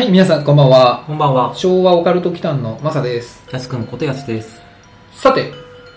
[0.00, 1.04] はい、皆さんこんばんは。
[1.06, 1.54] こんばんは。
[1.54, 3.44] 昭和オカルト祈間のマサです。
[3.52, 4.58] やすくんことやすです。
[5.12, 5.52] さて、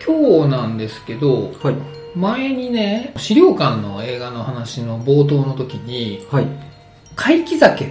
[0.06, 1.76] 今日なんですけど、はい。
[2.14, 6.48] 前にね、資料館の映画の話の冒頭の時に、はい。
[7.16, 7.90] 怪奇酒っ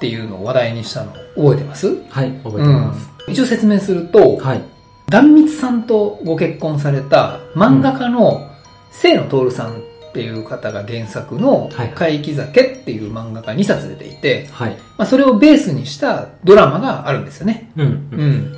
[0.00, 1.86] ていうのを話題にしたの覚えてます？
[2.10, 3.08] はい、覚えてます。
[3.28, 3.32] うん。
[3.32, 4.62] 一応説明すると、はい。
[5.08, 8.50] 壇蜜さんとご結婚された漫画家の
[8.90, 9.74] 清野徹さんっ
[10.18, 14.72] ていう方が原作のはい怪奇酒っていう漫画が2冊出ていて、はい。
[14.96, 17.70] まあ、それをベースにしたドラマがあるんですよね。
[17.76, 18.08] うん。
[18.10, 18.16] う。
[18.16, 18.52] ん。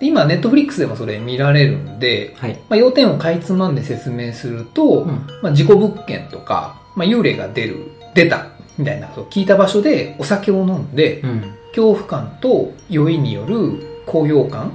[0.00, 2.54] で今、ネットフリックスでもそれ見られるんで、はい。
[2.70, 5.26] まあ、要点をかいつまんで説明すると、うん。
[5.42, 8.46] まあ、事故物件とか、まあ、幽霊が出る、出た、
[8.78, 11.54] みたいなことを聞いた場所でお酒を飲んで、うん。
[11.74, 14.72] 恐怖感と酔いによる高揚感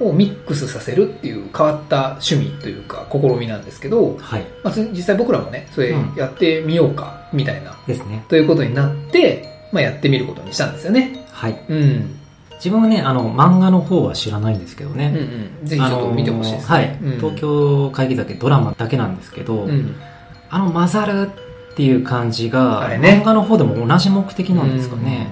[0.00, 0.08] うん。
[0.08, 4.44] をミックスさせるっていう変わった趣味というか試みなんですけど、はい。
[4.64, 8.24] まあ、つ実際僕らもね、それうんやってみようか、みたいな、ですね。
[8.28, 11.24] ということになって、まあ、やってみることにしたんですよね。
[11.30, 11.64] はい。
[11.68, 12.16] うん。
[12.56, 15.08] 自分はね、あの、漫画の方は知らないんですけどうんうね。
[15.08, 15.66] ん。
[15.66, 16.66] ぜひちょっと見てほしいですね。
[16.68, 16.98] あのーはい。
[17.02, 19.94] うん東京会議酒ドラマだけなんですけど、うん。
[20.50, 21.30] あの混ざる
[21.72, 25.28] っていう感じが、あれね漫画の方でも同じ目的なんですかね。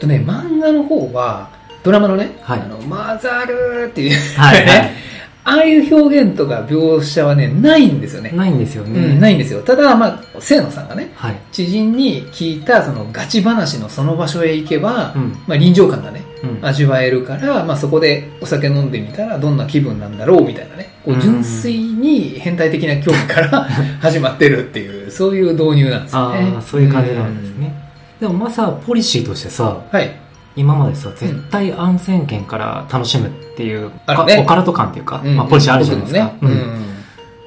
[0.00, 1.50] とね、漫画の方は、
[1.82, 4.60] ドラマのね、はいあの、マザルっていう、はい。
[4.60, 4.92] はね、
[5.42, 8.36] ああいう表現とか描写はね、ないんですよねい。。
[8.36, 9.00] ないんですよね。
[9.00, 9.62] うん、ないんですよ。
[9.62, 11.36] ただ、まあ、清野さんがね、はい。
[11.50, 15.36] 知人に聞いたそのガチ話のその場所へ行けば、うん。
[15.46, 16.66] まあ臨場感がね、うん。
[16.66, 23.64] 味わえるから、まあそこでお酒飲んでみたらどんな気分なんだろうみたいなね、こううん純粋に変態的な興味から
[24.00, 26.58] 始まってるっていう、そういう導入なんですよねあ。
[26.58, 27.74] あ、そういう感じなんですね。
[28.20, 29.98] でもまあさ、ポリシーとしてさ、うん。
[29.98, 30.10] はい。
[30.56, 36.32] 今までさ、絶対安全圏から楽しむっていう、あるねオカルト感っていうか、うんまあ、ポリシーあるじゃないですか。
[36.42, 36.86] うん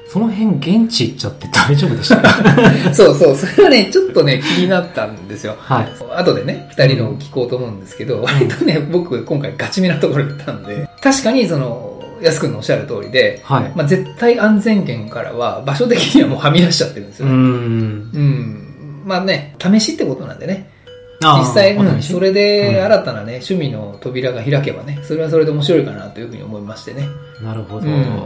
[0.06, 2.16] その辺、現地行っちゃって 大丈夫でした？
[2.88, 2.94] うん。
[2.94, 5.56] そうそう、それはね、ちょっとね、気になったんですよ。
[5.58, 5.88] はい。
[6.16, 13.72] 後でね、二人のを聞こうと思うんですけど、割とね、僕今回ガチめなところ行ったんで、確かにその、安くんのおっしゃる通りで、はい。
[13.74, 17.32] まあ、絶対安全圏からは場所的にはもうはみ出しちゃってるんですよね。
[17.32, 17.36] ん。
[17.36, 19.02] うん。
[19.04, 20.70] まあね、試しってことなんでね。
[21.38, 27.08] 実際、うん、それでうん新たなね、趣味の扉が開けばね、それはそれで面白いかなというふうに思いましてね。
[27.42, 27.86] なるほど。
[27.86, 28.20] うん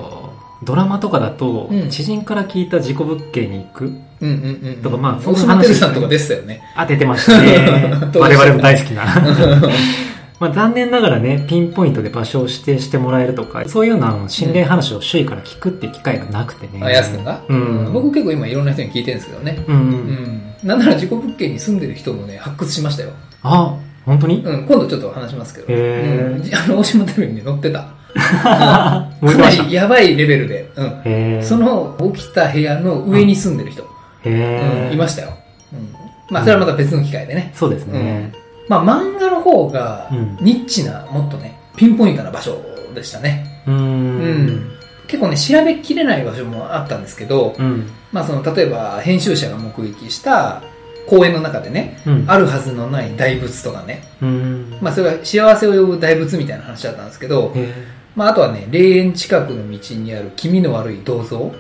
[0.65, 3.85] ドラマとかだと、うん知人から聞いた事故物件に行く？
[3.85, 4.83] うんうんうん。
[4.83, 6.61] とかまあ大島てるさんとかでしたよね。
[6.77, 9.05] 当ててましたね 我々も大好きな。
[10.41, 16.81] まあ残念ながらね、ピンポイントで場所を指定してもらえるとか、そういうような心霊話を周囲から聞くって機会がなくてね。
[16.85, 17.93] あ、安くんがうん。
[17.93, 19.65] 僕結構今いろんな人に聞いてるんですけどね。
[19.67, 19.75] うん。
[19.75, 19.79] う。
[19.79, 20.55] うんん。
[20.63, 23.11] なんなら事故物件に住んでる人もね、発掘しましたよ。
[23.43, 24.43] あ、本当に？
[24.45, 25.67] うん、今度ちょっと話しますけど。
[25.71, 27.89] へーうんじあの、大島テレビに載ってた。
[28.15, 30.71] かなりやばいレベルで。
[30.77, 31.43] うん。
[31.43, 33.85] その起きた部屋の上に住んでる人、
[34.25, 35.33] うんいましたよ。
[35.73, 35.93] うん。
[36.31, 37.53] まあ、それはまた別の機会でね。
[37.55, 38.33] そうですね。
[38.69, 42.61] まあ、漫画の方がうん、ニッチな、もっとね、ピンポイントな場所
[42.95, 43.63] でしたね。
[43.67, 43.77] うーん。
[43.77, 47.91] うん結構ね、調べきれない場所もあったんですけど、うん。
[48.13, 50.63] まあ、その、例えば、編集者が目撃した
[51.07, 52.25] 公園の中でね、うん。
[52.29, 54.79] あるはずのない大仏とかね、うん。
[54.83, 57.73] まあ、それが幸せを呼ぶ大仏みたいな話だったんですけど、へ
[58.15, 61.53] まあ、あとはね、霊園近くの道にある気味の悪い銅像。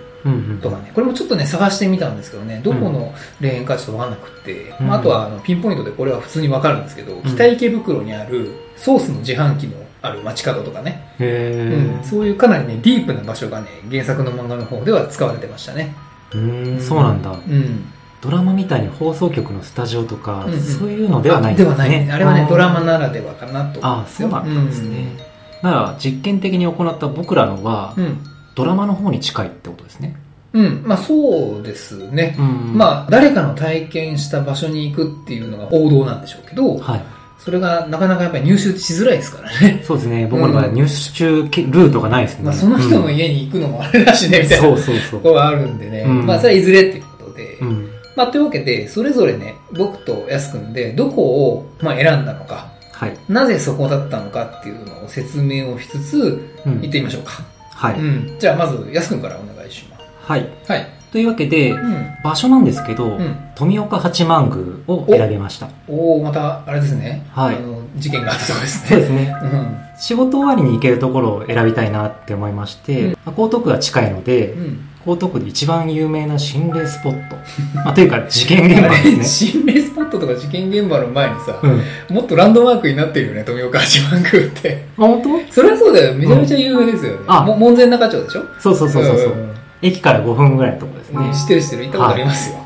[0.60, 15.94] とかね、これもちょっとね、探してみたんですけどね、どこの霊園かちょっとわかんなくって、うんまあ、あとはあのピンポイントでこれは普通にわかるんですけど、ん北池袋にあるソースの自販機のある街角とかね、へうん、そういうかなりね、ディープな場所がね、原作の漫画の方では使われてましたね。
[16.30, 16.80] ーうん。
[16.80, 17.30] そうなんだ。
[17.30, 17.92] うん。
[18.20, 22.10] ドラマみたいに放送局のスタジオとか、うんうんそういうのではないんではない。
[22.10, 24.30] あれはね、ドラマなならではかなと思うんああ、ですよ。
[24.30, 25.16] そうなんですね。
[25.62, 28.18] なら、実験的に行った僕らのは、うん。
[28.58, 30.16] ドラマの方に近いってことですね。
[30.52, 30.66] うん。
[30.66, 30.82] うん。
[30.84, 32.36] まあそうですね。
[32.38, 37.02] うんまあ、誰かの体験した場所に行くっていうのが王道なんでしょうけど、はい。
[37.38, 39.80] それがなかなかやっぱり入手しづらいですからね。
[39.84, 40.26] そうですね。
[40.26, 40.84] 僕の場合は入
[41.16, 42.44] 手ルートがないですね。
[42.44, 45.20] まあ、その人の家に行くのもあれだしね、みたいなそうそうそう。
[45.20, 46.02] ところはあるんでね。
[46.02, 47.58] うんまあ、それはいずれっていうことで。
[47.60, 47.88] うん。
[48.16, 53.16] まあ、というわけで、それぞれね、僕と安くんで、どこを、まあ、選んだのか、はい。
[53.28, 56.18] なぜそこだったのかっていうのを説明をしつつ、
[56.66, 57.40] うん行ってみましょうか。
[57.78, 57.94] はい。
[57.94, 58.36] うん。
[58.40, 60.02] じゃあ、まず、安くんからお願いします。
[60.20, 60.48] はい。
[60.66, 60.86] はい。
[61.12, 62.06] というわけで、うん。
[62.24, 63.36] 場所なんですけど、うん。
[63.54, 65.68] 富岡八幡宮を選びました。
[65.86, 67.24] おおまた、あれですね。
[67.30, 68.88] はいあの、事件があったところですね。
[68.90, 69.34] そうですね。
[69.42, 69.78] うん。
[69.98, 74.80] 仕事終わりに行けるところを選びたいなって思いまして、うんまあ江東区が近いので、うん。
[75.06, 77.36] 江東区で一番有名な心霊スポット。
[77.74, 79.24] まあ、というか事件現場ですね。
[79.52, 82.14] 心霊スポットとか事件現場の前にさ、うん。
[82.14, 84.84] もっとランドマークになってるよね、富岡八幡宮って。
[84.98, 85.52] あ、本当？
[85.52, 86.14] それはそうだよ。
[86.14, 87.18] めちゃめちゃ有名ですよね。
[87.26, 88.42] あも門前仲町でしょ？
[88.60, 89.48] そうそうそうそうそう、ん
[89.80, 91.18] 駅から5分ぐらいのところですね。
[91.32, 91.82] 知ってる知ってる。
[91.84, 92.56] 行ったことありますよ。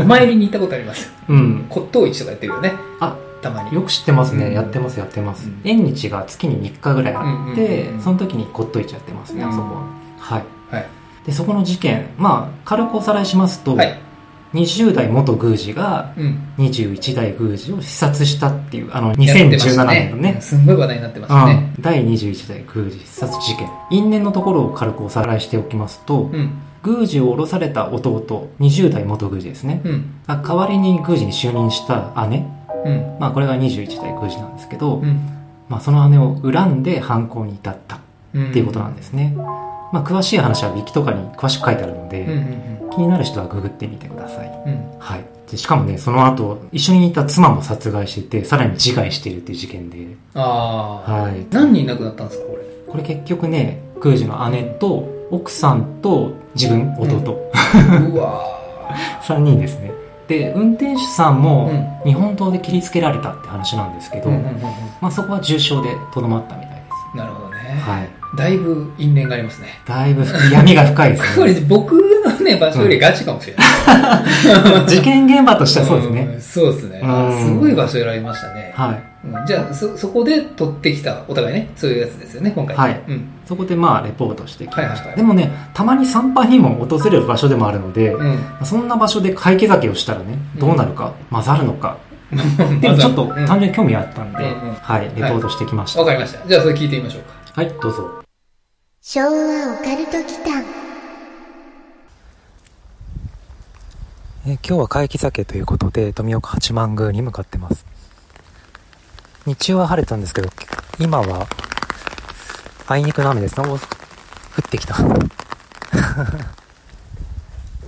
[0.00, 1.10] お 参りに行ったことありますよ。
[1.28, 1.66] うん。
[1.68, 2.72] 骨董市とかやってるよね。
[3.00, 3.74] あ、たまに。
[3.74, 4.46] よく知ってますね。
[4.46, 5.48] うんやってます、やってます。
[5.48, 9.82] うん縁日が月に3日ぐらいあって、その時に骨董市やってますね、あそこは。
[10.18, 10.44] はい。
[10.70, 10.86] はい。
[11.24, 14.00] で、そこの事件、まあ、軽くおさらいしますと、はい。
[14.54, 16.38] 20代元宮司がうん。
[16.58, 21.72] 21代宮司を視察したっていう、あの、やってました2017年のね、すんごい話題になってましたね。
[21.76, 26.52] うん、第21代宮司視察事件因縁のところを軽くおさらいしておきますと、うん。
[26.84, 30.14] 宮司を降ろされた弟20代元宮司ですね、うん。
[30.26, 32.46] が代わりに宮司に就任した姉
[32.86, 33.16] うん。
[33.20, 35.20] まあこれが21代宮司なんですけど、うん。
[35.68, 37.98] まあ、その姉を恨んで犯行に至った
[38.34, 38.50] うん。
[38.50, 39.34] っていうことなんですね、
[39.92, 42.30] まあ詳しい話はウィキとかに詳しく書いてあるので、うん。
[42.30, 42.90] うん。
[42.90, 44.98] 気になる人はググってみてくださいうん。
[44.98, 51.12] はいでしかもねその後一緒にいた妻も殺害しててさらに自害しているっていう事件でああ。
[51.12, 52.92] はい何人亡くなったんですか、これ？
[52.92, 57.50] これ結局ね宮司の姉と奥さんと自分弟、
[58.12, 58.44] うわ
[59.22, 59.92] 3 人ですね
[60.28, 61.70] で運転手さんも
[62.04, 64.30] う日本刀で切りつけられたって話なんですけど、
[65.00, 67.45] まあ、そこは重傷でとどまったみたいでなるほど
[67.76, 69.80] はいだいぶ因縁がありますね。
[69.86, 73.62] だいぶ闇が深いです こねれ僕のね、場所よりガチかもしれな
[74.82, 74.86] い。
[74.86, 77.00] 事件現場としてはそうですね、んそうですね。
[77.02, 78.72] うんすごい場所選びましたね。
[78.74, 82.76] はいうんじゃあ、そ、そこで取ってきた、お互いね、そういうやつですよね、今回。
[82.76, 83.24] はいうん。
[83.44, 88.38] そこでまあレポートしてきました、はいはいはいでもねたまに参拝にも訪れる場所でもあるので、うん。
[88.62, 91.96] そんな場所で怪奇酒をしたらねどうなるか、混ざるのか
[92.80, 96.46] でもちょっとうん単純に興味があったんで、うんうんはいレポートしてきましたわかりました。
[96.46, 97.45] じゃあ、それ聞いてみましょうか。
[97.56, 98.22] はい、どうぞ。
[99.00, 100.62] 昭和オカルト祈間。
[104.46, 107.86] えー今日は怪奇酒ということで富岡八幡宮に向かってます。
[109.46, 110.50] 日中は晴れたんですけど
[111.00, 111.46] 今は
[112.88, 113.58] あいにくの雨です。
[113.58, 113.80] ねお降っ
[114.70, 114.94] てきた。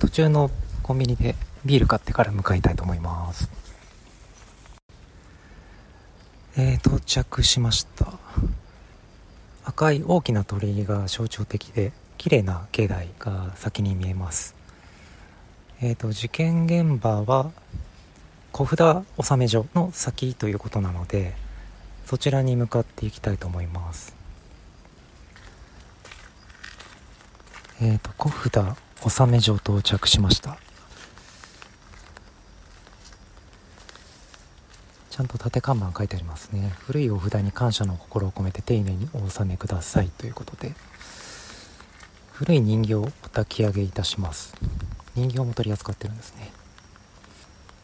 [0.01, 0.51] 途中の
[0.83, 1.35] コンビニで
[1.67, 3.51] ビール買ってから向かいたいと思います。
[6.57, 8.15] えー、到着しました
[9.69, 14.55] 赤い大きな鳥居が象徴的で綺麗な境内が先に見えます。
[15.83, 17.51] えー、と事件現場は
[18.51, 21.35] 小札納め所の先ということなので
[22.07, 24.17] そちらに向かっていきたいと思います。
[27.83, 28.75] えっ、と小札
[29.05, 30.57] 納め所到着しました。
[35.19, 36.73] ちゃんと縦看板書いてありますね。
[36.79, 40.11] 古いお札に感謝の心を込めて丁寧にお納めください。
[40.17, 40.77] ということで。
[42.35, 44.55] 古い人形をお焚き上げいたします。
[45.17, 46.53] 人形も取り扱ってるんですね。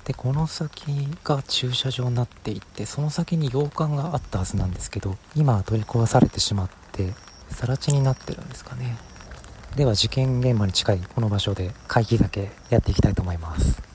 [0.04, 7.14] でこの先が駐車場になっていてその先に洋館があったはずなんですけど今は取り壊されてしまって
[7.50, 8.96] 更地になってるんですかね。
[9.74, 13.93] では事件現場に近いこの場所で会議だけやっていきたいと思います。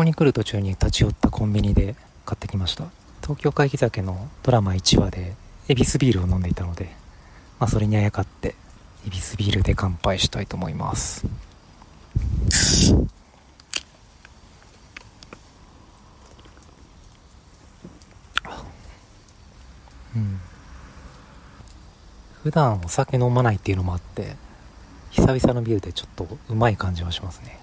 [0.00, 2.86] ここに来る途中に立ち寄ったコンビニで買ってきました。
[3.20, 5.34] 東京会議酒のドラマ1話で
[5.68, 6.86] エビスビールを飲んでいたので、
[7.58, 8.54] まあ、それにあやかって
[9.06, 11.26] エビスビールで乾杯したいと思います。
[20.16, 20.40] うん。
[22.42, 24.34] 普段お酒飲まないっていうのもあって
[25.10, 27.60] 久々のビールでちょっとうまい感じはしますね。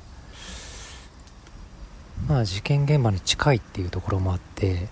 [2.28, 4.88] まあ事件現場に近いっていうところもあって、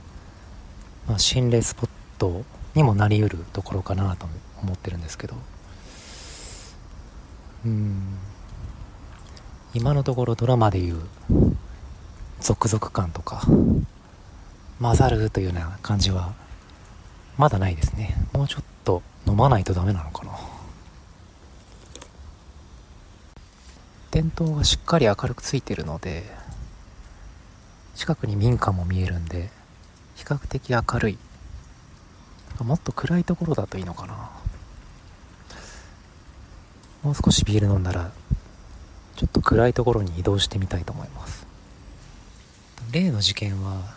[1.07, 4.27] まあ、心霊スポットにもなりうるところかなと
[4.61, 5.35] 思ってるんですけど。
[7.65, 8.17] うん。
[9.73, 11.01] 今のところドラマでいう
[12.39, 13.41] 続々感とか
[14.79, 16.33] 混ざるというような感じは
[17.37, 18.15] まだないですね。
[18.31, 20.31] もうちょっと飲まないとダメなのかな。
[24.11, 26.23] 電灯がしっかり明るくついてるので
[27.95, 29.49] 近くに民家も見えるんで
[30.15, 31.17] 比較的明るい。
[32.61, 34.29] もっと暗いところだといいのかな。
[37.03, 38.11] もう少しビール飲んだら
[39.15, 41.45] ちょっと暗いところに移動してみたいと思います。
[42.91, 43.93] 例の事件は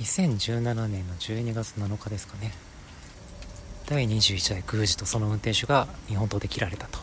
[0.00, 2.52] 2017年の12月7日ですかね。
[3.86, 6.98] 第21代宮司とその運転手が日本刀で切られたと。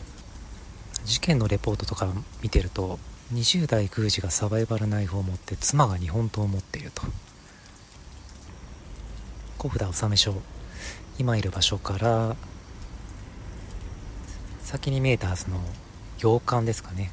[1.04, 2.08] 事件のレポートとか
[2.42, 2.98] 見てると
[3.32, 7.02] 20代宮司がサバイバルナイフを持って妻が日本刀を持っていると。
[9.58, 10.34] 小札納め所
[11.18, 12.36] 今いる場所から
[14.60, 15.56] 先に見えたはずの
[16.20, 17.10] 洋館ですかね。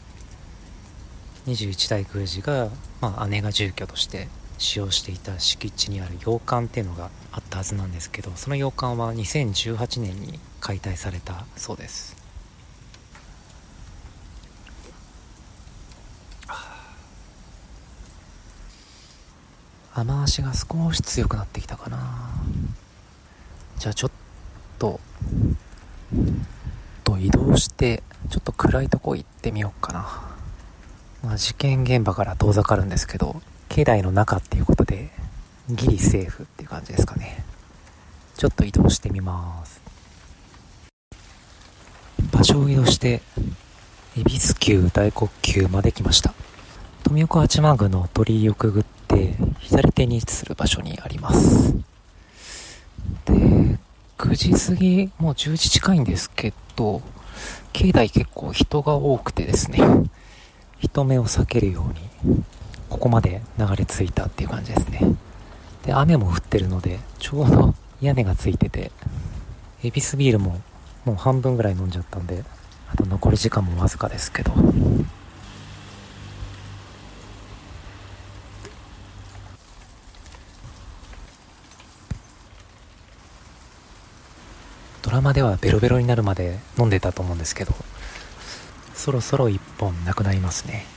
[1.48, 2.70] 21代宮司が、
[3.02, 4.28] まあ、姉が住居として
[4.60, 12.23] 使用していた敷地にある洋館っていうのがあったはずなんですけどその洋館は2018年に解体されたそうです。
[19.96, 21.98] 雨足が少し強くなってきたかな。
[23.78, 24.12] じゃあちょっ
[24.80, 25.00] と
[27.04, 30.00] と移動してちょっと暗いとこ行ってみようかな、
[31.24, 35.10] まあ、事件現場から遠ざかるんですけど境内の中っていうことで
[35.70, 37.44] ギリセーフっていう感じですかね。
[38.36, 39.82] ちょっと移動してみます。
[42.32, 43.22] 場所を移動して
[44.18, 46.34] 恵比寿急大黒急まで来ました。
[47.04, 48.84] 富岡八幡宮の鳥居をくぐっ
[49.14, 51.74] て左手に位置する場所にあります。
[53.26, 53.34] で
[54.18, 57.02] 9時過ぎもう10時近いんですけど
[57.74, 59.80] 境内結構人が多くてですね
[60.80, 61.86] 人目を避けるよ
[62.26, 62.44] うに
[62.90, 65.02] ここまで流れ着いたっていう感じですね。
[65.86, 68.92] で雨も降ってるのでちょうど屋根がついてて
[69.84, 70.62] エビスビールも
[71.04, 72.44] もう半分ぐらい飲んじゃったんで
[72.92, 74.54] あと残り時間もわずかですけど。
[85.14, 87.74] ラマではベロベロになるまで飲んでたと思うんですけど
[88.96, 90.88] そろそろ1本なくなりますね。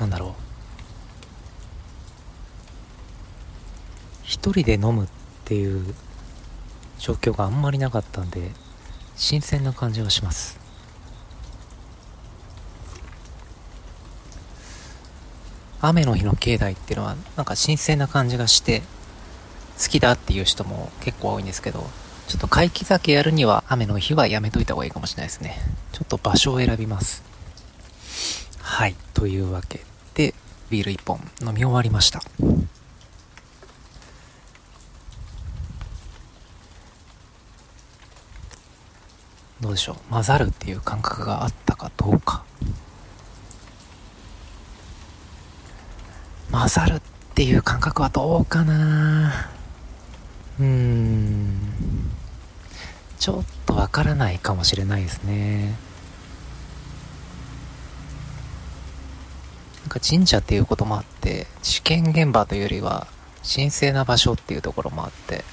[0.00, 0.32] なんだろう。
[4.22, 5.08] 一人で飲むっ
[5.44, 5.94] ていう
[6.98, 8.50] 状況があんまりなかったんで
[9.16, 10.67] 新鮮な感じはします。
[15.80, 18.82] 雨の日の境内っていうのはなんか新鮮な感じがして
[19.80, 21.86] 好きだっていう人も結構多いんですけど
[22.26, 25.56] ちょっと怪奇酒やるには雨の日はやめといた方がいいかもしれないですね。
[25.92, 27.22] ちょっと場所を選びます。
[28.60, 28.94] はい。
[29.14, 29.80] というわけ
[30.12, 30.34] で
[30.68, 32.22] ビール1本飲み終わりました。
[39.60, 39.96] どうでしょう。
[40.10, 42.44] 混ざるっていう感覚があったかどうか。
[46.50, 47.00] 混ざるっ
[47.34, 49.50] ていう感覚はどうかな。
[50.58, 51.58] うーん。
[53.18, 55.74] ちょっとわからないかもしれないですね。
[59.82, 63.06] なんか神社っていうこともあって事件現場というよりは
[63.42, 65.44] 神聖な場所っていうところもあって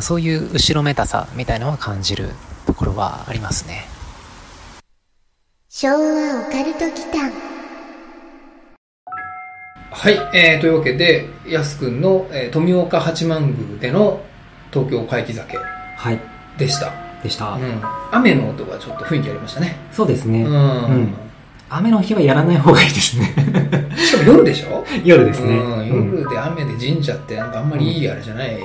[0.00, 2.30] そういう後ろめたさみたいなのは感じる
[2.66, 3.86] ところはありますね。
[5.68, 7.55] 昭和オカルト祈間
[9.98, 14.20] はい、えー、というわけで、やすくんの、えー富岡八幡宮での
[14.70, 16.20] 東京怪奇酒はい。
[16.58, 16.92] でした。
[17.22, 17.80] でした、うん。
[18.12, 19.76] 雨の音がちょっと雰囲気ありましたね。
[19.90, 20.52] そうですね、うん。
[20.52, 20.56] う
[20.98, 21.14] ん。
[21.70, 23.34] 雨の日はやらない方がいいですね。
[23.96, 24.84] しかも夜でしょ？
[25.02, 28.62] 夜ですね、うん、夜で雨で神社ってなんかあんまりいいあれじゃない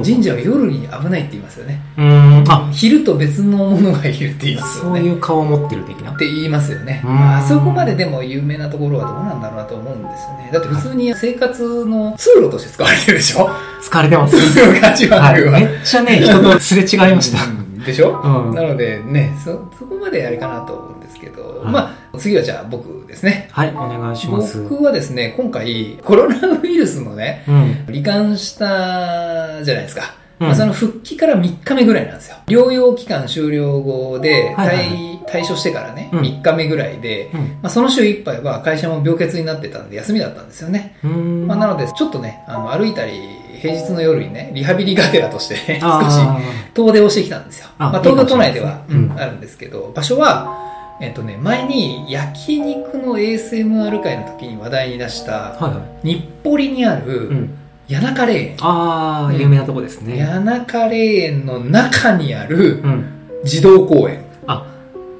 [0.00, 1.80] 神社は夜に危ないって言いますよね。
[1.98, 2.44] うーん。
[2.50, 2.68] あ。
[2.72, 5.00] 昼と別のものがいるって言いますよね。
[5.00, 6.12] そういう顔を持ってる的な？
[6.12, 7.02] って言いますよね。
[7.04, 10.50] あ、あそこまででも有名なところはどうなんだろうなと思うんですよね。
[10.52, 13.48] だって普通に生活の通路として使われてるでしょ？
[13.82, 14.36] 疲れてます。
[15.10, 15.50] はい。
[15.50, 17.44] めっちゃね人とすれ違いました。
[17.44, 17.48] う
[17.82, 18.54] んでしょ、うん。
[18.54, 21.72] なのでねそ、そこまであれかなと思うんですけど、はい。
[21.72, 23.48] まあ、次はじゃあ僕ですね。
[23.52, 30.14] はいお願いします僕はですね、今回コロナウイルスのね、うん罹患したじゃないですか。
[30.40, 32.36] うんまあ、その復帰から3日目ぐらいなんですよ。
[32.46, 40.96] 療養期間終了後で、はいはいは退退所してからね、うん3日目ぐらいで、うんまあ、その週いっぱいは会社も病欠になってたんで休みだったんですよね。
[41.02, 43.12] まあ、なので、ちょっとね、あの歩いたり、
[43.60, 46.38] 平日の夜にね、リハビリがてらとして、ね、少しあ
[46.74, 47.68] 遠出をしてきたんですよ。
[47.78, 50.58] あまあ、東京都内では、うんあるんですけど、場所は、
[51.02, 55.58] えっとね、前に焼肉の ASMR 会の時に話題に出した、
[56.04, 57.58] 日暮里にあうるん。
[57.90, 58.52] 谷中霊園。
[58.52, 58.56] うん。
[58.60, 60.24] ああ有名なとこですね。
[60.24, 63.04] 谷中霊園の中にあるうん。
[63.44, 64.24] 児童公園。
[64.46, 64.64] あ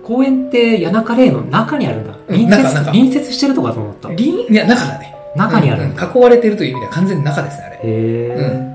[0.05, 2.13] 公園って谷中霊の中にあるんだ。
[2.13, 4.13] うん隣接隣接してるとかと思った。
[4.13, 5.12] いや、中だね。
[5.37, 6.13] 中にあるんだ。
[6.15, 7.81] 囲われてるという意味では完全に中ですね、あれ。
[7.83, 8.29] へ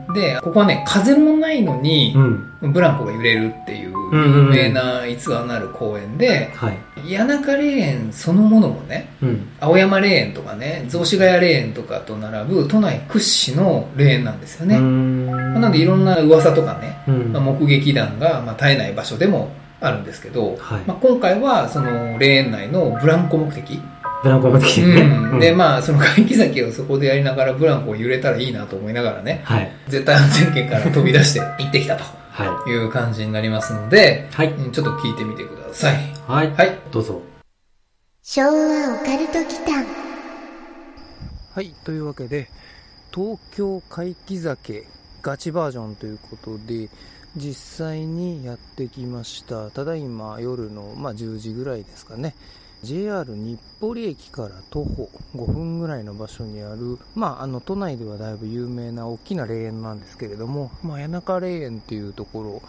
[0.08, 0.14] うん。
[0.14, 2.74] で、ここはね、風もないのにう、ん。
[2.74, 6.78] ブランコが揺れるっていううんうんうん有名な逸話のある公園で、はい。
[7.14, 9.48] 谷中霊園そのものもね、うん。
[9.60, 14.76] 青山霊園とかね、雑司ヶ谷霊園とかと並ぶ都内屈指の霊園なんですよね。
[14.80, 19.50] なのでいろんな噂とかね、目撃談がまあ絶えない場所でも
[19.80, 23.80] あるんですけど、はいまあ、今回はその霊園内のブランコ目的、
[24.24, 25.02] ブランコができてるね。
[25.02, 29.72] うん、でまあその回帰酒をそこでやりながらブランコを揺れたらいいなと思いながらねはい。
[29.88, 34.36] 絶対安全圏から飛び出して行ってきたはという感じになりますのでい。
[34.36, 34.52] はい。
[34.52, 35.96] うんちょっと聞いてみてください
[36.28, 36.52] はい。
[36.52, 37.22] はいどうぞ。
[38.24, 39.86] 昭和オカルト祈間
[41.58, 42.50] はい、というわけで、
[43.12, 44.84] 東京怪奇酒
[45.24, 46.90] ガチバージョンということで、
[47.36, 49.72] 実際にやってきました。
[49.72, 52.36] ただいま夜の、まあ、10時ぐらいですかね。
[52.84, 62.62] JR 日暮里駅から徒歩5分ぐらいの場所にある、まあ、あの都内ではだいぶ有名な大きな霊園なんですけれども、まあ、谷中霊園っていうところ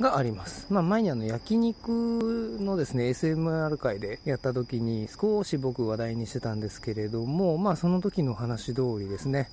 [0.00, 0.66] があります。
[0.70, 9.50] まあ、前にあの焼肉のですね、SMR 会でやった時に少し僕話題にしてたんですけれども、まあ、その時の話通りですね、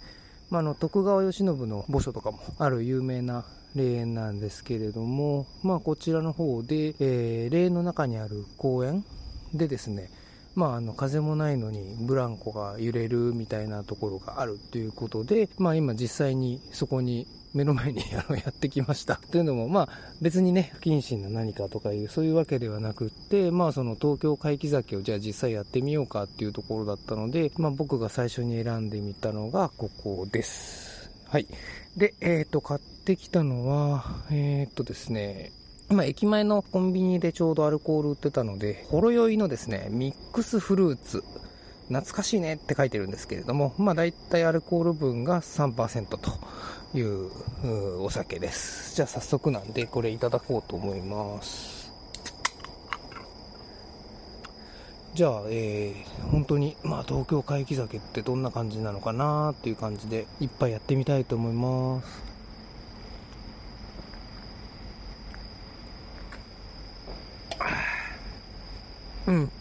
[0.51, 3.43] まあ、の徳川慶喜の墓所とかもある有名な
[3.73, 9.03] 霊園なんですけれども、まあ、こちらの方で、えー霊園の中にある公園
[9.57, 10.09] でですね、
[10.55, 19.19] まあ、あの風もないのにブランコが揺れるみたいなところがあるということで、まあ、今実際にそこに目の前に あのやってきました。
[19.31, 19.89] というのも、まあ、
[20.21, 31.09] 別にね、不謹慎な何かとかいう、そういうわけではなくって、まあ、その東京怪奇酒をじゃあ実際やってみようかっていうところだったので、まあ、僕が最初に選んでみたのがここです。
[31.27, 31.47] はい。
[31.97, 35.51] で、えっ、と、買ってきたのは、えっ、とですね、
[35.89, 41.23] 今、駅前のコンビニでちょうどアルコール売ってたので、ほろ酔いのですね、ミックスフルーツ。
[41.89, 46.31] 懐かしいねって書いてるんですけれども、まあ大体アルコール分が3%と
[46.97, 47.29] いう
[47.63, 48.95] うお酒です。
[48.95, 51.93] じゃあ早速なんでこれいただこうと思います。
[55.13, 62.24] じゃあ、えー、本当に、まあ東京怪奇酒ってどんな感じなのかなっていう感じで一杯やってみたいと思います。
[69.27, 69.51] うん。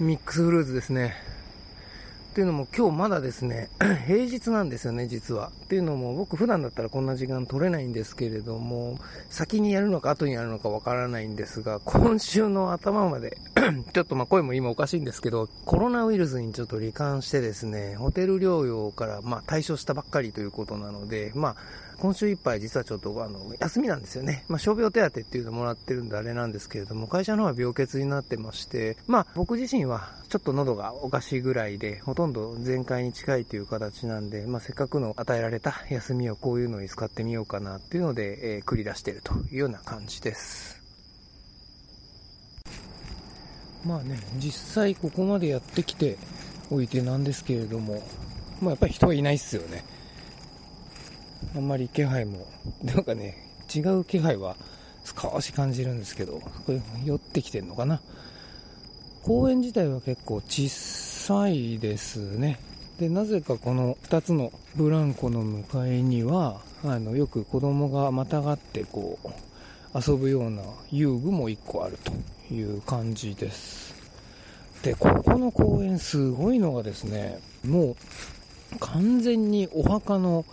[0.00, 1.14] ミックスフルーツですね。
[2.32, 3.68] っていうのも今日まだですね、
[4.06, 5.50] 平日なんですよね、実は。
[5.64, 8.98] っていうのも僕普段だったらこんな時間取れないんですけれども、
[9.30, 13.38] 先にやるのか後にやるのかわからないんですが、今週の頭まで、
[13.94, 21.56] ちょっとまあ声も今おかしいんですけど、コロナウイルスにちょっと罹患してですね、ホテル療養からまあ対処したばっかりということなので、まあ
[22.02, 24.44] 今週いっぱい実はちょっとあの休みなんですよね。
[24.48, 40.82] まあ傷病手当っていうのもらってるんであれなんですけれども、会社の方は病欠になってまして、まあ僕自身はちょっと喉がおかしいぐらいで、ほとんど全開に近いという形なんで、まあせっかくの与えられた休みをこういうのに使ってみようかなっていうので、えー繰り出してるというような感じです。
[43.86, 46.18] まあね、実際ここまでやってきて
[46.68, 48.02] おいてなんですけれども、
[48.60, 49.84] まあやっぱり人はいないっすよね。
[51.54, 52.46] あんまり気配も、
[52.82, 53.36] なんかね、
[53.74, 54.56] 違う気配は
[55.04, 58.00] 少し感じるんですけど、これ寄ってきてんのかな。
[59.22, 62.58] 公園自体は結構小さいですね。
[62.98, 69.28] で、なぜかこの2つのブランコの向かいには、あの、よく子供がまたがってこう、
[69.94, 72.12] 遊ぶような遊具も1個あると
[72.52, 73.94] いう感じです。
[74.82, 77.96] で、ここの公園すごいのがですね、もう
[78.80, 80.44] 完全にお墓の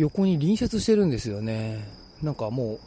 [0.00, 1.84] 横に隣接してるんですよね。
[2.22, 2.78] なんかもう、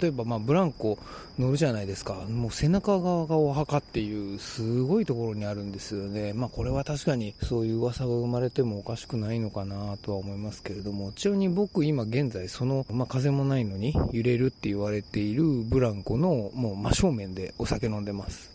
[0.00, 0.98] 例えばまブランコ
[1.38, 2.14] 乗るじゃないですか。
[2.14, 6.32] もう背中側がお墓っていうすごいところにあるんですよね。
[6.32, 18.50] まあこれは確かにそういう噂が生まれてもおかしくないのかなとは思いますけれども、ちなみに僕今現在その、まあ風もないのに揺れるって言われているブランコのもう真正面でお酒飲んでます。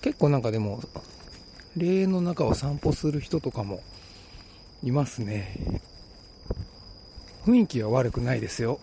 [0.00, 0.80] 結構なんかでも、
[1.76, 3.82] 霊園の中を散歩する人とかも
[4.82, 5.80] いますね。
[7.46, 8.78] 雰囲気は悪くないですよ。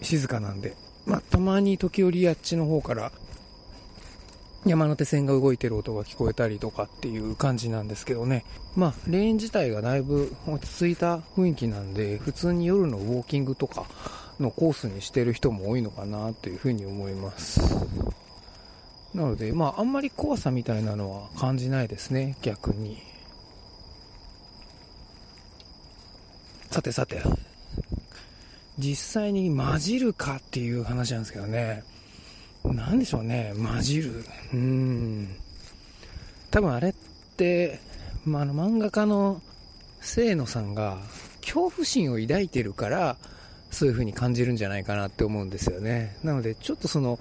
[0.00, 0.76] 静かなんで。
[1.06, 3.12] まあ、たまに時折あっちの方から
[4.64, 8.44] 山手線が動いてる音が聞こえたりとかっていう感じなんですけどね。
[8.76, 13.86] まあ、レーン自体がだいぶ落ち着いた雰囲気なんで、普通に夜のウォーキングとか
[14.38, 17.60] のコースにしてる人も多いのかなというふうに思います。
[19.14, 23.11] なので、まあ、あんまり怖さみたいなのは感じないですね、逆に。
[26.72, 27.22] さてさて、
[28.78, 31.84] 実際に混じるかっていう話なんですけどね。
[32.64, 34.24] なんでしょうね、混じる。
[34.54, 35.36] うん。
[36.50, 36.94] 多分あれっ
[37.36, 37.78] て、
[38.24, 39.42] まあ、あの漫画家の
[40.00, 40.96] 清野さんが
[41.42, 43.18] 恐怖心を抱いてるから
[43.72, 46.16] そういう風に感じるんじゃないかなって思うんですよね。
[46.22, 47.18] なのでちょっとその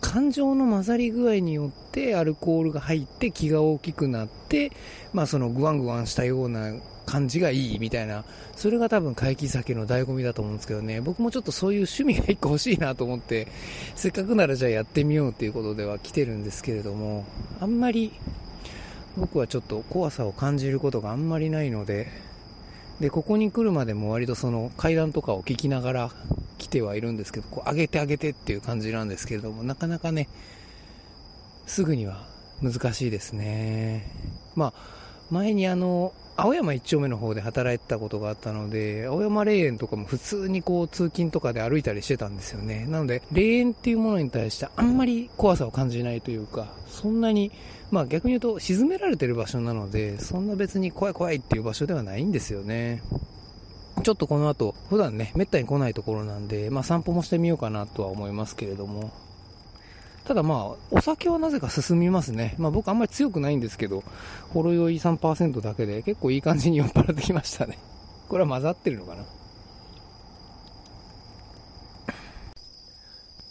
[0.00, 4.72] 感情の混ざり具合によってアルコールが入って気が大きくなって
[5.14, 6.74] まあそのグワングワンしたような
[7.06, 8.24] 感じがいいみたいな
[8.56, 11.00] それが多分怪奇酒の醍醐味だと思うんですけどね。
[11.00, 13.48] 僕もちょっとそういう趣味が一個欲しいなと思って
[13.94, 17.24] せっかくならじゃあやってみようということでは来てるんですけれども
[17.60, 18.12] あんまり
[19.16, 22.08] 僕はちょっと怖さを感じることがあんまりないので
[23.00, 26.10] でここに来るまでも割とその階段とかを聞きながら
[26.58, 30.28] 来てはいるんですけどこう上げて上げてっていう感じなんですけれどもなかなかね
[31.66, 32.26] すぐには
[32.62, 34.10] 難しいですね。
[34.54, 42.86] まあ前にあの青山一丁目の方で働いてたことがあったので青山霊園とかも普通にこう通勤とかで歩いたりしてたんですよね。
[42.86, 47.50] なので霊園っていうものに対してあんまり怖さを感じないというかそんなに
[47.90, 53.02] まあ逆に言うと沈められてる場所なのでそんな別に怖い怖いっていう場所ではないんですよね。
[54.02, 59.10] ちょっとこの後普段ねめったに来ないところなんでまあ散歩もしてみようかなとは思いますけれども。
[60.26, 62.56] ただまあ、お酒はなぜか進みますね。
[62.58, 64.02] まあ僕あんまり強くないんですけど、
[64.50, 67.78] ほろ酔い3%だけで結構いい感じに酔っ払ってきましたね。
[68.28, 69.24] これは混ざってるのかな？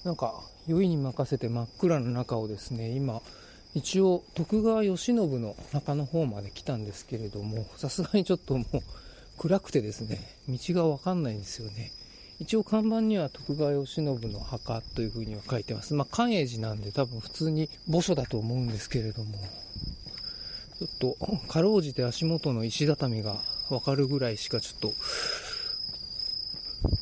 [0.03, 3.21] なんか、酔いに任せて真っ暗な中をですね、今、
[3.73, 8.81] 一応徳川慶喜の墓の方まで来たんですけれども、さすがにちょっともう
[9.37, 11.91] 暗くてですね、道がわかんないんですよね。
[12.39, 15.93] 一応看板には徳川慶喜の墓というふうには書いてます。
[15.93, 19.37] まあ、寛永寺なんで多分普通に墓所だと思うんですけれども、
[20.77, 23.37] ちょっと、かろうじて足元の石畳が
[23.69, 24.93] わかるぐらいしかちょっと、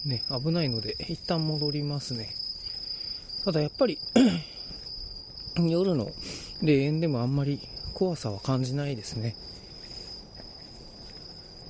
[0.06, 2.36] ね、危ないので、一旦戻りますね。
[3.44, 3.98] ただやっぱり、
[5.58, 6.12] 夜の
[6.62, 7.60] 霊園でもあんまり
[7.94, 9.36] 怖さは感じないですね。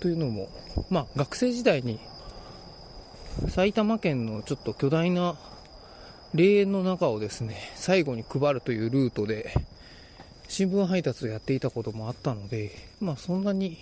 [0.01, 0.49] というのも、
[0.89, 1.99] まあ学生時代に
[3.49, 5.35] 埼玉県のちょっと巨大な
[6.33, 9.53] 霊園の中をですね、最後に配るというルートで、
[10.47, 13.77] 新聞配達をやっていたこともあったので、まあそんなに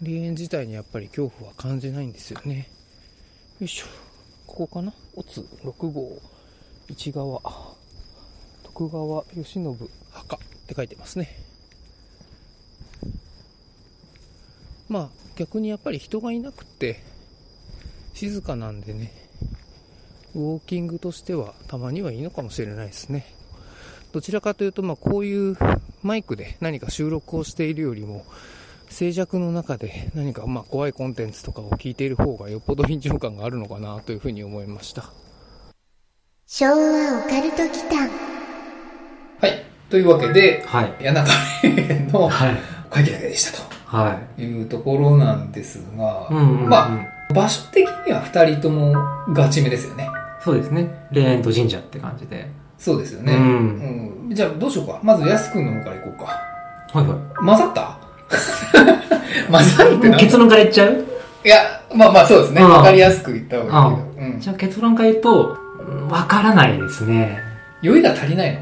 [0.00, 2.68] 霊園自体にやっぱり恐怖は感じないんですよね。
[3.60, 3.86] よいしょ。
[4.46, 4.92] ここかな？
[5.14, 6.18] オツ6号
[6.88, 7.40] 1側。
[8.64, 9.60] 徳川慶喜
[10.12, 11.28] 墓って書いてますね。
[14.88, 17.02] まあ逆にやっぱり人がいなくて、
[18.14, 19.12] 静かなんでね、
[20.34, 23.26] ウォーキングとしてはたまにはいいのかもしれないですね。
[24.12, 25.56] どちらかというと、まあ、こういう
[26.02, 28.24] マイクで何か収録をしているよりも、
[28.90, 35.10] 静寂の中で何かまあ怖いコンテンツとかを聞いている方がよっぽど臨場感があるのかなというふうに思いました。
[36.46, 38.10] 昭和オカルト祈間
[39.40, 39.64] はい。
[39.88, 40.92] というわけで、はい。
[41.02, 41.30] 谷中
[41.62, 42.56] 霊のはい。
[42.90, 46.34] 会議だけでしたはというところなんですが、い。
[46.34, 46.68] うん、うん。
[46.68, 48.94] まあ、場所的には二人とも
[49.32, 50.08] ガチめですよね。
[50.40, 51.06] そうですね。
[51.12, 52.48] 霊園と神社って感じで。
[52.78, 53.34] そうですよね。
[53.34, 53.40] うん
[54.28, 54.98] うんじゃあどうしようか。
[55.02, 56.24] まず安くんの方からいこうか。
[56.26, 57.98] はいは混ざった？
[59.50, 60.10] 混ざるってい。
[60.10, 61.04] なん結論から言っちゃう？
[61.44, 61.58] いや、
[61.94, 62.62] まあまあそうですね。
[62.62, 64.26] うんわかりやすく言った方がいいけど。
[64.26, 67.38] うんじゃあ結論から言うと、うんわからないですね。
[67.82, 68.60] 酔いが足りないの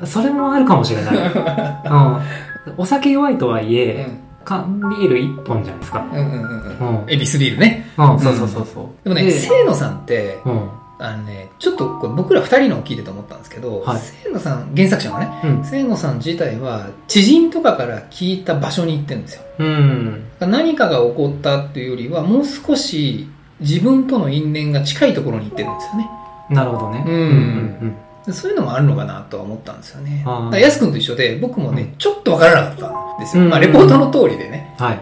[0.00, 1.14] かそれもあるかもしれない。
[1.32, 2.74] うん。
[2.76, 4.06] お酒弱いとはいなえ、
[4.44, 6.06] 缶ビール一本じゃないですか。
[6.12, 6.18] うん。
[6.18, 7.02] うんうんうんうん。
[7.02, 7.10] うん。
[7.10, 7.86] エビスビールね。
[7.96, 8.86] うん、そうそうそうそう。
[9.04, 10.68] でもね、で清野さんって、うん。
[10.98, 15.62] あのね、ちょっとこれ僕ら二人のを聞いてて思ったんですけど、はい清野さん、原作者のね、うん。
[15.64, 19.42] 清野さん自体は知人とかから聞いた場所に行ってるんですよ。
[19.58, 20.24] うん。
[20.40, 23.28] 何かが起こったっていうよりは、もう少し
[23.58, 26.08] 自分との因縁が近いところに行ってるんですよね。
[26.50, 27.04] なるほどね。
[27.06, 27.78] うんうん。
[27.88, 27.96] で
[28.30, 30.22] そういうのもあるのかなとは思ったんですよね。
[30.24, 33.42] あーだから安くんと一緒で、僕もね、うんちょっとわからなかったんですよ。
[33.42, 34.74] うんまあ、レポートの通りでね。
[34.78, 34.98] はい。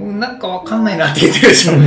[0.00, 0.20] うん。
[0.20, 1.72] なんかわかんないなって言ってるでしょ。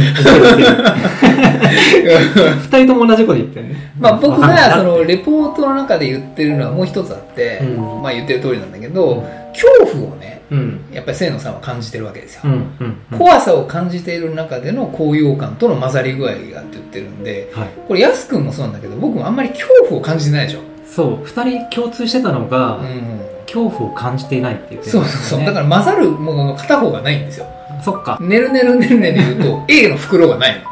[2.68, 3.92] 二人とも同じこと言ってるね。
[4.00, 7.66] まあ僕がそのレポートの中で言ってるのはもう一つあって、う
[8.00, 10.86] んまあ言ってる通りなんだけど、恐怖をね、うん。
[10.91, 12.41] やっぱり清野さんは感じてるわけですよ。
[12.45, 12.97] うん。
[13.12, 13.17] うん。
[13.17, 17.69] 怖さを感じている中での高揚感との混ざり具合がって言ってるんで、はい。
[17.88, 20.62] これ安くんもそうなんだけど、僕もあんまり恐怖を感じてないでしょ。
[20.86, 23.27] そう、二人共通してたのが、うん。
[23.45, 25.45] 恐怖を感じていないって言ってそうそうそう。
[25.45, 27.45] だから混ざるものの片方がないんですよ。
[27.77, 28.17] ら、そっか。
[28.21, 30.67] ねるねるねるねで言うと、 A の袋がないの。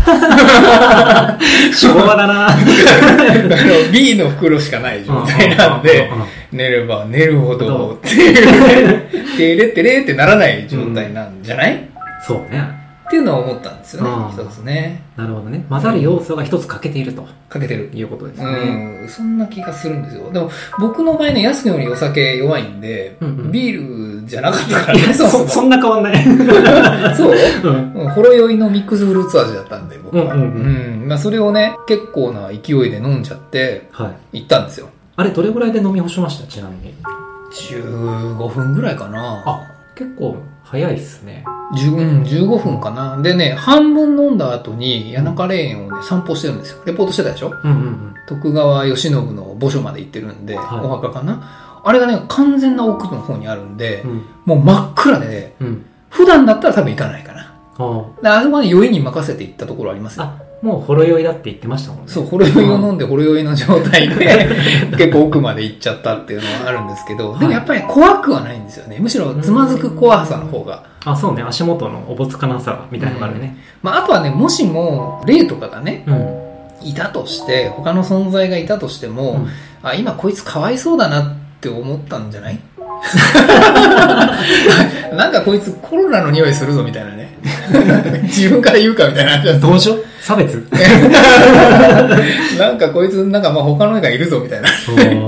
[1.72, 2.50] 昭和だな
[3.92, 8.96] B の袋しかない状態なんで、うんうんうん寝れば寝るほうどんっていう。
[8.96, 11.88] ね、てれってれってならない状態なんじゃない？
[12.26, 12.78] そうね。
[13.06, 14.10] っていうのは思ったんですよね。
[14.32, 15.02] 一つね。
[15.16, 15.64] なるほどね。
[15.68, 17.26] 混ざる要素が一つ欠けていると。
[17.48, 17.90] かけてる。
[17.92, 20.30] いうことですうね、ん、そんな気がするんですよ。
[20.32, 23.50] でも、僕の場合ね、安くよりお酒弱いんで、うんうん。
[23.50, 26.22] ビールじゃなかったからね、そそんな変わんない、
[27.16, 27.34] そう？
[27.64, 27.92] うん。
[27.94, 28.08] うん。
[28.10, 30.22] ほろ酔いのミックスフルーツ味だったんで、僕は。
[30.22, 31.00] うんうんうん。
[31.02, 31.08] うん。
[31.08, 34.38] まあ、それをね、結構な勢いで飲んじゃって、はい。
[34.42, 34.88] 行ったんですよ。
[35.16, 36.46] あれどれぐらいで飲み干しました？
[36.46, 36.94] ちなみに
[37.52, 39.42] 15分ぐらいかな。
[39.46, 41.44] あ結構早いっすね
[41.74, 43.20] 10うん、15分かな。
[43.22, 46.82] でね、半分飲んだ後に、谷中霊園をね、散歩してるんですよ。
[46.84, 47.52] レポートしてたでしょ？
[47.62, 51.80] うんうん徳川慶喜の墓所まで行ってるんで、はいお墓かな。
[51.84, 57.54] あれがね、完全な奥の方にあるんで、うんもう真っ暗でね、うん普段だったら多分行かないかな。
[57.78, 60.28] あであそこはね、酔いに任せて行ったところありますよ。
[60.62, 62.12] あもうほろ酔いだって言ってましたもんね。
[62.12, 64.48] そう、ほろ酔いを飲んでほろ酔いの状態で、
[64.96, 68.98] 結構奥まで行っちゃったっていうのはあるんですけど、でもやっぱり怖くはないんですよね。
[69.00, 70.84] むしろつまずく怖さの方が。
[71.04, 71.42] あそうね。
[71.42, 73.56] 足元のおぼつかなさみたいなのがあるね。
[73.82, 79.48] まあ、あとはね、もしも、霊とかがね、うん、いたとして、他の存在がいたとしても、うん。
[79.82, 82.58] あ、今こいつかわいそうだなって思ったんじゃない
[85.16, 87.30] なんかこいつコロナの匂いするぞみたいなね。
[88.24, 90.04] 自分から言うかみたいな話どうしよう？
[90.20, 90.66] 差別？
[92.58, 94.68] なんかこいつ、なんかまあ他の絵がいるぞみたいな。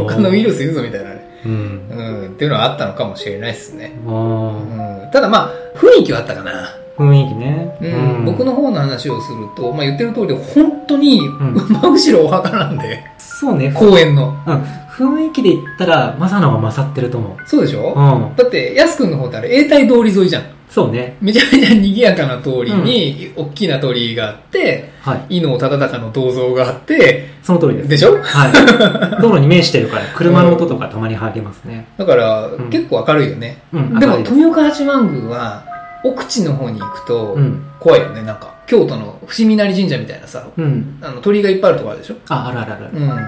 [0.05, 1.23] 他のウイルスいるぞみたいなね。
[1.45, 1.81] うん。
[1.91, 1.95] う
[2.29, 3.93] ん、っていうのはあったのかもしれないですね。
[4.07, 6.53] あうん、ただまあ、雰囲気はあったかな。
[6.99, 7.75] ー雰囲気ね。
[7.81, 7.87] う
[8.23, 11.55] ん、僕の方の話をすると、まあ言ってる通り、本当に、ん。
[11.55, 13.73] 真後ろお墓なんで、そうね。
[13.75, 14.37] 公園の。
[14.47, 18.37] うん雰囲気で言ったらマサの方が勝ってると思そうでしょ、ううん。
[18.37, 20.43] だって、安くんの方ってあれ、永代通り沿いじゃん。
[20.69, 21.17] そうね。
[21.21, 25.39] めちゃめちゃ賑やかな通りに、大きな鳥居があって、はい。
[25.39, 27.89] 伊能忠敬の銅像があって、その通りです。
[27.89, 28.19] でしょ？
[28.23, 28.53] はい。
[29.23, 31.87] 道路に面してるから車の音とかたまに入りますね。
[31.99, 32.71] だから、ん。
[32.71, 33.59] 結構明るいよね。
[33.73, 35.63] うんでも、富岡八幡宮は、
[36.05, 37.63] 奥地の方に行くとう、ん。
[37.81, 38.23] 怖いよね。
[38.23, 40.99] なんか、京都の伏見稲荷神社みたいなさ、うん。
[41.03, 42.15] あの鳥居がいっぱいあるとこあるでしょ？
[42.29, 42.85] ああるあるある。
[42.95, 43.03] うん。
[43.03, 43.19] うん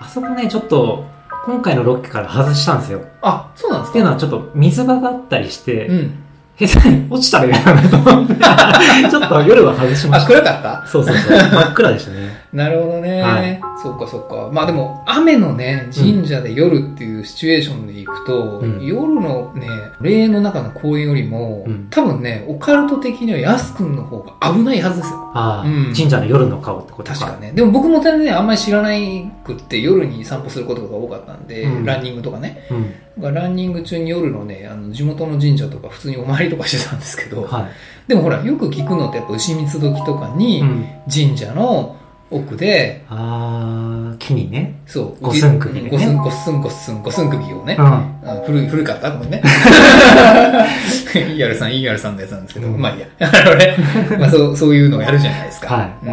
[0.00, 1.04] あそこねちょっと
[1.46, 3.90] 今回のロケから外したんですよあ、そうなんですか？
[3.90, 6.24] っていうのはちょっと水場があったりして、うん。
[6.58, 8.34] 下手に落ちたら嫌だなと思って、
[9.10, 10.32] ちょっと夜は外しまあ、した。
[10.34, 10.86] 暗かった？
[10.86, 11.38] そうそうそう。
[11.38, 12.44] 真っ暗でしたね。
[12.52, 13.22] なるほどね。
[13.22, 14.50] はいそうかそうか。
[14.52, 19.68] まあでも、雨のね、神社で夜っていうシチュエーションで行くと、うん夜のね、
[20.02, 25.30] 霊の中の公園よりも、うん多分ね、オカルト的には安くんの方が危ないはずですよ。
[25.34, 27.52] ああ、うん神社の夜の顔ってこと確かね。
[27.52, 32.66] でも僕も全然ね、あんまり知らないくって夜に散歩することが多かったんで、うんランニングとかね。
[32.70, 33.34] うん。
[33.34, 37.68] ランニング中に夜のね、あの地元の神社とか普通にお参りとかしてたんですけど、は
[38.08, 40.38] でもほら、よく聞くのってやっぱ牛三つ時とかい。
[40.38, 40.86] に、うん。
[41.10, 41.96] 神社の
[42.32, 44.80] 奥で、ああ、木にね。
[44.86, 47.84] そう、五寸釘ね五寸、五寸、五寸、五寸釘をねう、ん。
[47.84, 49.42] あ古い、古かったごめんね。
[51.12, 53.08] ER さん、ER さんのやつなんですけど、うんまあいいや。
[54.18, 55.74] まあそう、そういうのをやるじゃないですか。
[55.74, 56.10] はいう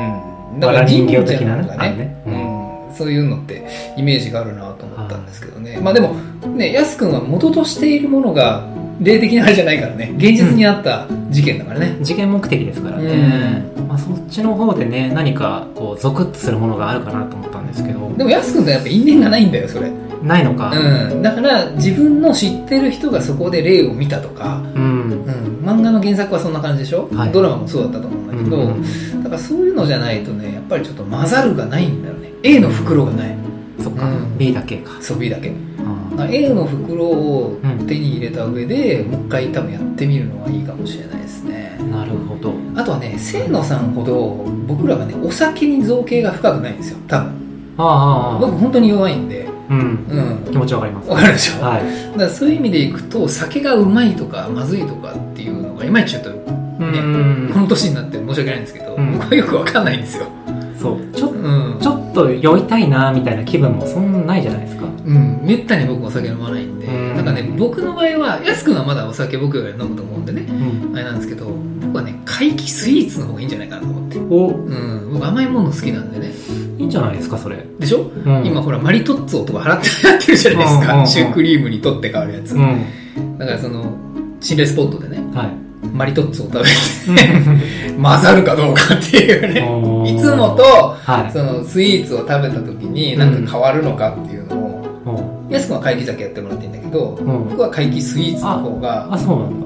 [0.57, 0.59] ん。
[0.65, 2.95] わら人形的なね神社とかねうん。
[2.95, 5.79] そういうのってイメージがあるなと思ったんですけどね。
[5.83, 6.15] まあでも、
[6.55, 8.65] ね、やすくんは元としているものが
[8.99, 10.13] 霊的なあれじゃないからね。
[10.17, 11.97] 現実にあった事件だからね。
[12.01, 13.63] 事件目的ですからね。
[13.87, 19.91] まあそっちの方でね、何かこう、ゾクッとするものがあるかなと思ったんですけど、でもやすくんってやっぱ因縁がないんだよ、それ。
[20.23, 20.71] ないのか。
[20.71, 21.21] うん。
[21.21, 24.81] だから、自分の知ってる人がそこで霊を見たとか、うん。
[24.81, 25.47] うん。
[25.63, 28.69] 漫画の原作はそんな感じでしょ、はいドラマもそうだったと思うんだけど、う
[29.19, 32.31] んだからそういうのじゃないとね、やっぱりちょっと混ざるがないんだよね。
[32.43, 33.35] A の袋がない。
[33.83, 35.01] そっか、うん B だけか。
[35.01, 35.51] ソビだけ。
[36.17, 41.77] あ A の袋をうん手に入れた上で、もう一回多分やってみるのはいいかもしれないですね。
[41.79, 42.53] ーなるほど。
[42.75, 47.31] あとはね、清野さんほど僕らがね、お酒に造形が深くないんですよ、多分。
[47.77, 49.47] ああ、僕本当に弱いんで。
[49.69, 49.79] うん。
[50.09, 50.51] うん。
[50.51, 51.09] 気持ちわかります。
[51.09, 52.11] わかるでしょ、はい。
[52.13, 56.37] だからそういう意味でいくと、酒がうまいとかまずいとかっていうのがいまいちちょっと、ね、
[56.79, 60.25] うんこの年になって申し訳ないんですけど、うん僕はよくわかんないんですよ。
[60.79, 61.15] そう。
[61.15, 61.77] ちょうん。
[61.81, 64.85] ちょっと酔いたいなみたいな気分もそんなないじゃないですか。
[64.85, 70.95] うん、めったに僕お酒飲まないんで、うんなんかね、僕の場合は、やすくんはまだお酒僕より飲むと思うんでね、うん。
[70.95, 71.45] あれなんですけど、
[71.81, 74.19] 僕はね、怪奇スイーツの方がいいんじゃないかなと思って。
[74.19, 76.31] お、うん、僕甘いもの好きなんでね。
[76.77, 77.65] いいんじゃないですか、それ。
[77.79, 81.05] でしょ、うん今ほら、マリトッツォとか払ってやってるじゃないですか。
[81.05, 82.55] シュークリームに取って変わるやつ。
[82.55, 83.37] うん。
[83.37, 83.97] だからその、
[84.39, 85.66] 心霊スポットでね、はい。
[85.97, 90.11] マリトッツォを食べて、 混ざるかどうかっていうね。
[90.11, 91.31] いつもと、はい。
[91.31, 99.07] そのスイーツを食べた時になんか変わるのかっていうのを、おやすくんは怪奇酒やってもらっていいんだけど、ん僕は怪奇スイーツの方が。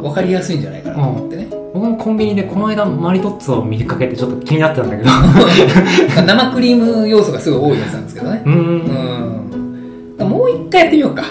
[0.02, 1.48] 分かりやすいんじゃないかなと思ってね。
[1.74, 5.10] 僕もコンビニでこの間マリトッツォを見かけてちょっと気になってたんだけど。
[6.24, 8.42] 生クリーム要素がすごい多いやつなんですけどね。
[8.46, 8.50] う。
[8.50, 8.56] うん
[10.26, 10.30] ん。
[10.30, 11.24] もう一回やってみようか。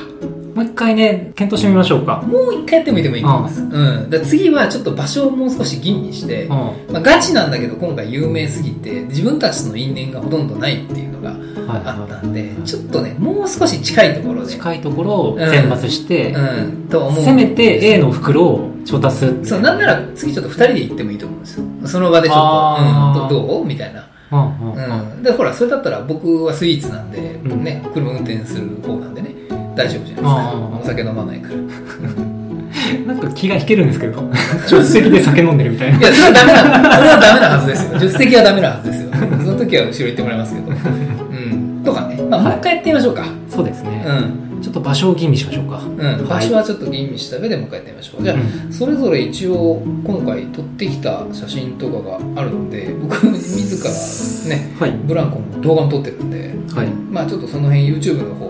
[0.61, 2.21] ももう一回ね、検討してみましょうか。
[2.21, 3.63] もう一回やってみてもいいと思います。
[3.63, 4.11] うん。
[4.11, 6.51] だ次はちょっと場所をもう少し吟味して、うん。
[6.51, 11.41] まあ、ガチなんだけど今回有名すぎて、自分たちとの因縁がほとんどないっていうのがはい
[11.87, 14.53] あったんで、ちょっとね、もう少し近いところで。
[14.53, 17.25] 近いところを選抜して、うん、と思う。
[17.25, 21.65] せめて A の袋を調達するそう、なんなら次ちょっと二人で行ってもいいと思うんですよ。
[21.87, 23.65] その場でちょっと、うん、どどう？
[23.65, 24.07] みたいな。
[24.31, 25.23] うん。
[25.23, 29.35] で、ほら、それだったら僕はスイーツなんで、うんね、車運転する方なんでね、
[29.75, 30.71] 大丈夫じゃないですか。
[30.83, 31.55] お酒飲まないから。
[33.07, 34.23] なんか気が引けるんですけど、
[34.67, 35.99] 助手席で酒飲んでるみたいな。
[35.99, 36.63] いや、それはダメな、
[36.97, 37.99] それはダメなはずですよ。
[37.99, 39.11] 助手席はダメなはずですよ。
[39.45, 40.67] その時は後ろ行ってもらいますけど。
[40.69, 41.83] うん。
[41.85, 42.23] とかね。
[42.29, 43.25] まあ、もう一回やってみましょうか。
[43.49, 44.05] そうですね。
[44.07, 44.63] うん。
[44.63, 45.83] ちょっと場所を吟味しましょうか。
[45.83, 46.29] うん。
[46.29, 48.23] 場所はちょっと吟味した上でもう一回やってみましょう。
[48.23, 54.91] じゃあ、うんそれぞれ一応、今回撮ってきた写真とかがあるので、僕自らね、はい。
[55.07, 56.89] ブランコの動画も撮ってるんで、はい。
[57.11, 58.50] まあちょっとその辺 YouTube の方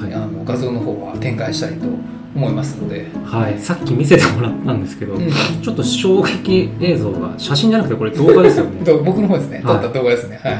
[0.00, 1.86] はいあの画像の方は展開したいと
[2.34, 3.58] 思いますので、はい。
[3.58, 5.30] さっき見せてもらったんですけど、うん
[5.62, 8.70] ちょっと衝撃映像が、写真じゃなくてこれ動画ですよね。
[8.84, 10.40] ど僕の方ですね、撮はいった動画ですね。
[10.42, 10.54] はい。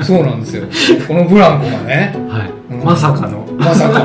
[0.00, 0.64] うんそうなんですよ。
[1.08, 2.50] このブランコがね、はい。
[2.74, 3.46] うんまさかの。
[3.56, 4.04] まさかの。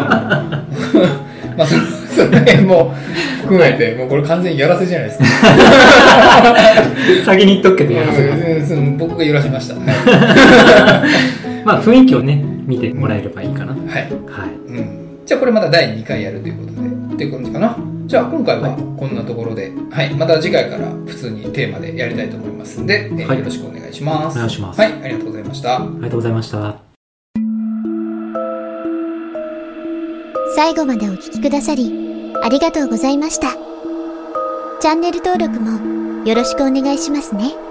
[1.57, 1.75] まあ、そ
[2.15, 2.93] その辺も
[3.41, 5.25] 含めて、もうこれ完全にやらせじゃないですか。
[7.25, 9.75] 先に言っとくけどやらせ僕が揺らしました。
[9.75, 9.81] は
[11.65, 13.73] まあ雰囲気をね、見てもらえればいいかな。
[13.73, 13.77] い。
[13.87, 14.11] はい。
[14.27, 14.49] はい。
[14.67, 15.21] うん。
[15.25, 17.77] じゃあこれまた第2回やるということで、っていう感じかな。
[18.07, 20.13] じゃあ今回はこんなところで、はい。
[20.15, 24.35] また次回から普通にテーマでやりたいと思いますんで、えーはいよろしくお願いします。
[24.37, 24.93] お願いしますはい。
[25.03, 25.77] ありがとうございました。
[25.77, 26.75] ありがとうございました。
[30.55, 33.47] 最後までお聞きくださり、ありがとうございました。
[34.81, 37.70] チャンネル登録もよろしくお願いしますね。